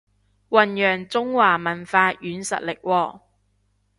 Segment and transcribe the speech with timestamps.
[0.49, 3.19] 弘揚中華文化軟實力喎